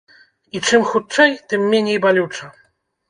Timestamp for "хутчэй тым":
0.93-1.67